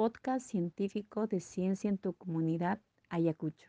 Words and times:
podcast 0.00 0.48
científico 0.48 1.26
de 1.26 1.40
ciencia 1.40 1.90
en 1.90 1.98
tu 1.98 2.14
comunidad 2.14 2.80
Ayacucho. 3.10 3.68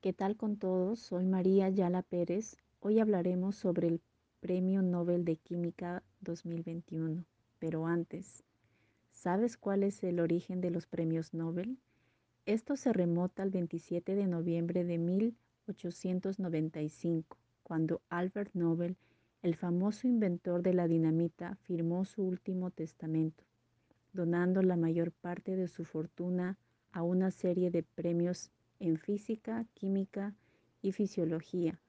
¿Qué 0.00 0.12
tal 0.12 0.36
con 0.36 0.56
todos? 0.56 0.98
Soy 0.98 1.26
María 1.26 1.68
Yala 1.68 2.02
Pérez. 2.02 2.56
Hoy 2.80 2.98
hablaremos 2.98 3.54
sobre 3.54 3.86
el 3.86 4.00
Premio 4.40 4.82
Nobel 4.82 5.24
de 5.24 5.36
Química 5.36 6.02
2021. 6.22 7.24
Pero 7.60 7.86
antes, 7.86 8.42
¿sabes 9.12 9.56
cuál 9.56 9.84
es 9.84 10.02
el 10.02 10.18
origen 10.18 10.60
de 10.60 10.70
los 10.70 10.88
premios 10.88 11.32
Nobel? 11.32 11.78
Esto 12.46 12.76
se 12.76 12.92
remota 12.92 13.44
al 13.44 13.50
27 13.50 14.16
de 14.16 14.26
noviembre 14.26 14.82
de 14.82 14.98
1895, 14.98 17.38
cuando 17.62 18.02
Albert 18.08 18.54
Nobel, 18.54 18.96
el 19.42 19.54
famoso 19.54 20.06
inventor 20.06 20.62
de 20.62 20.74
la 20.74 20.86
dinamita, 20.86 21.56
firmó 21.62 22.04
su 22.04 22.22
último 22.22 22.70
testamento, 22.70 23.42
donando 24.12 24.62
la 24.62 24.76
mayor 24.76 25.12
parte 25.12 25.56
de 25.56 25.68
su 25.68 25.84
fortuna 25.84 26.58
a 26.92 27.02
una 27.02 27.30
serie 27.30 27.70
de 27.70 27.82
premios 27.82 28.50
en 28.80 28.98
física, 28.98 29.66
química 29.74 30.34
y 30.82 30.92
fisiología, 30.92 31.80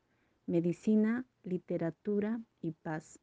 medicina, 0.46 1.26
literatura 1.44 2.40
y 2.62 2.72
paz. 2.72 3.20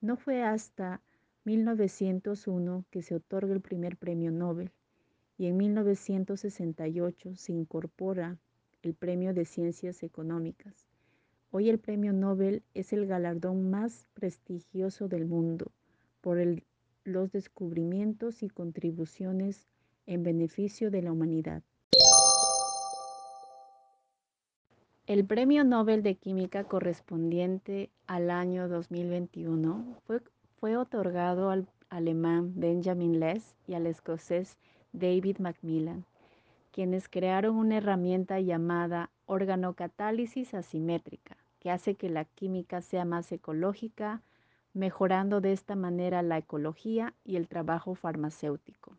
No 0.00 0.16
fue 0.16 0.42
hasta 0.42 1.02
1901 1.44 2.84
que 2.90 3.02
se 3.02 3.14
otorga 3.14 3.52
el 3.52 3.60
primer 3.60 3.96
premio 3.96 4.30
Nobel 4.30 4.70
y 5.36 5.46
en 5.46 5.56
1968 5.56 7.36
se 7.36 7.52
incorpora 7.52 8.38
el 8.82 8.94
Premio 8.94 9.34
de 9.34 9.44
Ciencias 9.44 10.02
Económicas. 10.02 10.93
Hoy 11.56 11.70
el 11.70 11.78
Premio 11.78 12.12
Nobel 12.12 12.64
es 12.74 12.92
el 12.92 13.06
galardón 13.06 13.70
más 13.70 14.08
prestigioso 14.14 15.06
del 15.06 15.24
mundo 15.24 15.70
por 16.20 16.36
los 17.04 17.30
descubrimientos 17.30 18.42
y 18.42 18.48
contribuciones 18.48 19.68
en 20.04 20.24
beneficio 20.24 20.90
de 20.90 21.02
la 21.02 21.12
humanidad. 21.12 21.62
El 25.06 25.24
Premio 25.26 25.62
Nobel 25.62 26.02
de 26.02 26.16
Química 26.16 26.64
correspondiente 26.64 27.88
al 28.08 28.32
año 28.32 28.66
2021 28.66 30.00
fue, 30.58 30.76
otorgado 30.76 31.50
al 31.50 31.68
alemán 31.88 32.54
Benjamin 32.56 33.20
Less 33.20 33.54
y 33.68 33.74
al 33.74 33.86
escocés 33.86 34.56
David 34.92 35.38
Macmillan, 35.38 36.04
quienes 36.72 37.08
crearon 37.08 37.54
una 37.54 37.76
herramienta 37.76 38.40
llamada 38.40 39.10
organocatálisis 39.26 40.52
asimétrica, 40.54 41.36
que 41.64 41.70
hace 41.70 41.94
que 41.94 42.10
la 42.10 42.26
química 42.26 42.82
sea 42.82 43.06
más 43.06 43.32
ecológica, 43.32 44.20
mejorando 44.74 45.40
de 45.40 45.52
esta 45.52 45.76
manera 45.76 46.20
la 46.20 46.36
ecología 46.36 47.14
y 47.24 47.36
el 47.36 47.48
trabajo 47.48 47.94
farmacéutico. 47.94 48.98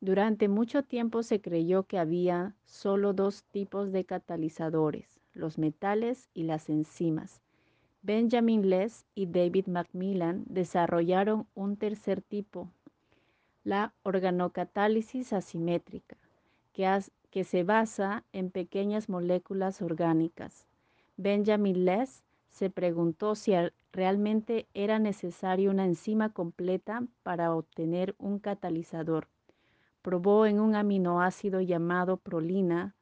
Durante 0.00 0.48
mucho 0.48 0.82
tiempo 0.82 1.22
se 1.22 1.40
creyó 1.40 1.84
que 1.84 2.00
había 2.00 2.56
solo 2.64 3.12
dos 3.12 3.44
tipos 3.44 3.92
de 3.92 4.04
catalizadores, 4.04 5.20
los 5.32 5.58
metales 5.58 6.28
y 6.34 6.42
las 6.42 6.68
enzimas. 6.68 7.40
Benjamin 8.02 8.68
Less 8.68 9.06
y 9.14 9.26
David 9.26 9.68
Macmillan 9.68 10.42
desarrollaron 10.48 11.46
un 11.54 11.76
tercer 11.76 12.20
tipo, 12.20 12.68
la 13.62 13.94
organocatálisis 14.02 15.32
asimétrica, 15.32 16.16
que, 17.30 17.44
se 17.44 17.64
basa 17.64 18.24
en 18.32 18.50
pequeñas 18.50 19.08
moléculas 19.08 19.82
orgánicas. 19.82 20.66
Benjamin 21.16 21.84
Less 21.84 22.22
se 22.48 22.70
preguntó 22.70 23.34
si 23.34 23.52
realmente 23.92 24.66
era 24.74 24.98
necesaria 24.98 25.70
una 25.70 25.84
enzima 25.84 26.32
completa 26.32 27.02
para 27.22 27.54
obtener 27.54 28.14
un 28.18 28.38
catalizador 28.38 29.28
probó 30.02 30.46
en 30.46 30.58
un 30.58 30.74
aminoácido 30.74 31.60
llamado 31.60 32.16
prolina 32.16 32.94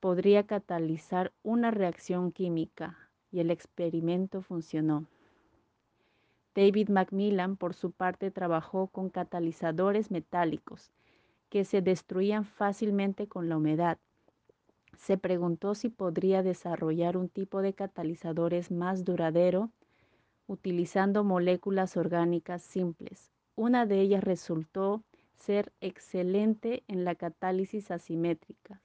podría 0.00 0.48
catalizar 0.48 1.32
una 1.44 1.70
reacción 1.70 2.32
química 2.32 2.98
y 3.30 3.38
el 3.38 3.52
experimento 3.52 4.42
funcionó. 4.42 5.06
David 6.56 6.88
Macmillan, 6.88 7.56
por 7.56 7.74
su 7.74 7.92
parte, 7.92 8.32
trabajó 8.32 8.88
con 8.88 9.10
catalizadores 9.10 10.10
metálicos 10.10 10.90
que 11.50 11.64
se 11.64 11.82
destruían 11.82 12.44
fácilmente 12.46 13.26
con 13.26 13.48
la 13.48 13.58
humedad. 13.58 13.98
Se 14.96 15.18
preguntó 15.18 15.74
si 15.74 15.88
podría 15.88 16.42
desarrollar 16.42 17.16
un 17.16 17.28
tipo 17.28 17.60
de 17.60 17.74
catalizadores 17.74 18.70
más 18.70 19.04
duradero 19.04 19.70
utilizando 20.46 21.24
moléculas 21.24 21.96
orgánicas 21.96 22.62
simples. 22.62 23.30
Una 23.56 23.86
de 23.86 24.00
ellas 24.00 24.24
resultó 24.24 25.02
ser 25.34 25.72
excelente 25.80 26.82
en 26.88 27.04
la 27.04 27.14
catálisis 27.14 27.90
asimétrica. 27.90 28.80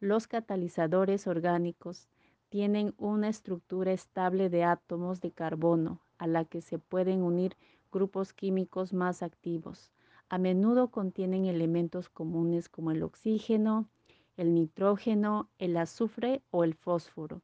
Los 0.00 0.26
catalizadores 0.26 1.26
orgánicos 1.26 2.08
tienen 2.48 2.94
una 2.98 3.28
estructura 3.28 3.92
estable 3.92 4.48
de 4.50 4.64
átomos 4.64 5.20
de 5.20 5.30
carbono 5.30 6.00
a 6.18 6.26
la 6.26 6.44
que 6.44 6.60
se 6.60 6.78
pueden 6.78 7.22
unir 7.22 7.56
grupos 7.90 8.32
químicos 8.32 8.92
más 8.92 9.22
activos. 9.22 9.90
A 10.32 10.38
menudo 10.38 10.88
contienen 10.88 11.44
elementos 11.44 12.08
comunes 12.08 12.70
como 12.70 12.90
el 12.90 13.02
oxígeno, 13.02 13.90
el 14.38 14.54
nitrógeno, 14.54 15.50
el 15.58 15.76
azufre 15.76 16.40
o 16.50 16.64
el 16.64 16.72
fósforo. 16.72 17.42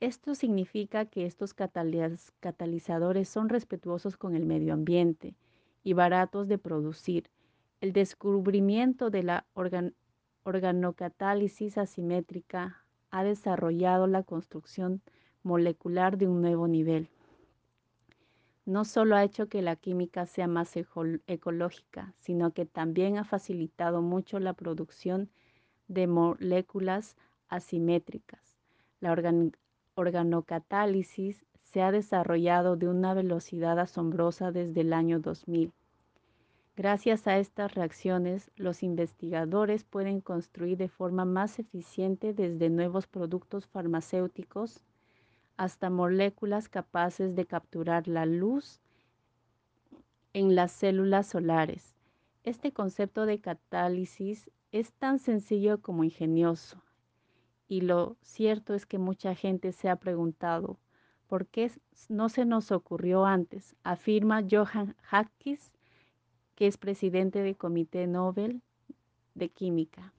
Esto 0.00 0.34
significa 0.34 1.06
que 1.06 1.24
estos 1.24 1.54
catalizadores 1.54 3.26
son 3.26 3.48
respetuosos 3.48 4.18
con 4.18 4.34
el 4.34 4.44
medio 4.44 4.74
ambiente 4.74 5.34
y 5.82 5.94
baratos 5.94 6.46
de 6.46 6.58
producir 6.58 7.30
el 7.80 7.94
descubrimiento 7.94 9.08
de 9.08 9.22
la 9.22 9.46
organocatálisis 10.42 11.78
asimétrica 11.78 12.84
ha 13.10 13.24
desarrollado 13.24 14.06
la 14.06 14.24
construcción 14.24 15.00
molecular 15.42 16.18
de 16.18 16.28
un 16.28 16.42
nuevo 16.42 16.68
nivel. 16.68 17.08
No 18.70 18.84
solo 18.84 19.16
ha 19.16 19.24
hecho 19.24 19.48
que 19.48 19.62
la 19.62 19.74
química 19.74 20.26
sea 20.26 20.46
más 20.46 20.76
ecológica, 20.76 22.14
sino 22.20 22.52
que 22.52 22.66
también 22.66 23.18
ha 23.18 23.24
facilitado 23.24 24.00
mucho 24.00 24.38
la 24.38 24.52
producción 24.52 25.28
de 25.88 26.06
moléculas 26.06 27.16
asimétricas. 27.48 28.60
La 29.00 29.12
organocatálisis 29.96 31.44
se 31.64 31.82
ha 31.82 31.90
desarrollado 31.90 32.76
de 32.76 32.86
una 32.86 33.12
velocidad 33.12 33.76
asombrosa 33.80 34.52
desde 34.52 34.82
el 34.82 34.92
año 34.92 35.18
2000 35.18 35.72
Gracias 36.76 37.26
a 37.26 37.38
estas 37.38 37.74
reacciones, 37.74 38.52
los 38.54 38.84
investigadores 38.84 39.82
pueden 39.82 40.20
construir 40.20 40.78
de 40.78 40.88
forma 40.88 41.24
más 41.24 41.58
eficiente 41.58 42.34
desde 42.34 42.70
nuevos 42.70 43.08
productos 43.08 43.66
farmacéuticos 43.66 44.84
hasta 45.60 45.90
moléculas 45.90 46.70
capaces 46.70 47.36
de 47.36 47.44
capturar 47.44 48.08
la 48.08 48.24
luz 48.24 48.80
en 50.32 50.54
las 50.54 50.72
células 50.72 51.26
solares. 51.26 51.94
Este 52.44 52.72
concepto 52.72 53.26
de 53.26 53.40
catálisis 53.40 54.50
es 54.72 54.94
tan 54.94 55.18
sencillo 55.18 55.82
como 55.82 56.02
ingenioso. 56.02 56.82
Y 57.68 57.82
lo 57.82 58.16
cierto 58.22 58.72
es 58.72 58.86
que 58.86 58.96
mucha 58.96 59.34
gente 59.34 59.72
se 59.72 59.90
ha 59.90 59.96
preguntado, 59.96 60.78
¿por 61.26 61.46
qué 61.46 61.70
no 62.08 62.30
se 62.30 62.46
nos 62.46 62.72
ocurrió 62.72 63.26
antes? 63.26 63.76
Afirma 63.82 64.42
Johann 64.50 64.96
Hackis, 65.02 65.72
que 66.54 66.68
es 66.68 66.78
presidente 66.78 67.42
del 67.42 67.58
Comité 67.58 68.06
Nobel 68.06 68.62
de 69.34 69.50
Química. 69.50 70.14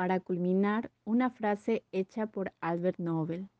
Para 0.00 0.18
culminar, 0.18 0.90
una 1.04 1.28
frase 1.28 1.84
hecha 1.92 2.26
por 2.26 2.54
Albert 2.62 2.98
Nobel. 2.98 3.50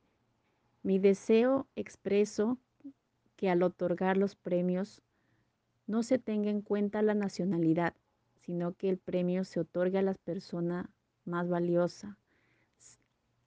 Mi 0.82 0.98
deseo 0.98 1.66
expreso 1.76 2.56
que 3.36 3.50
al 3.50 3.62
otorgar 3.62 4.16
los 4.16 4.36
premios 4.36 5.02
no 5.86 6.02
se 6.02 6.18
tenga 6.18 6.48
en 6.48 6.62
cuenta 6.62 7.02
la 7.02 7.12
nacionalidad, 7.12 7.92
sino 8.36 8.72
que 8.72 8.88
el 8.88 8.96
premio 8.96 9.44
se 9.44 9.60
otorgue 9.60 9.98
a 9.98 10.02
la 10.02 10.14
persona 10.14 10.88
más 11.26 11.46
valiosa, 11.50 12.16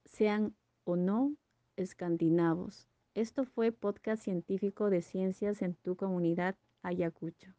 sean 0.06 0.53
o 0.83 0.95
no 0.95 1.33
escandinavos, 1.77 2.88
esto 3.15 3.44
fue 3.44 3.71
Podcast 3.71 4.23
Científico 4.23 4.91
de 4.91 5.01
Ciencias 5.01 5.63
en 5.63 5.73
tu 5.73 5.95
comunidad 5.95 6.57
Ayacucho. 6.83 7.56